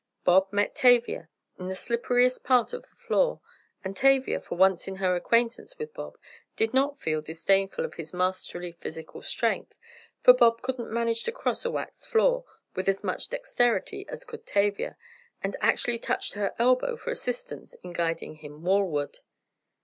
[0.23, 1.29] Bob met Tavia
[1.59, 3.39] in the slipperiest part of the floor
[3.83, 6.17] and Tavia, for once in her acquaintance with Bob,
[6.55, 9.75] did not feel disdainful of his masterly physical strength,
[10.23, 14.43] for Bob couldn't manage to cross a waxed floor with as much dexterity as could
[14.47, 14.97] Tavia
[15.43, 19.19] and actually touched her elbow for assistance in guiding him wall ward.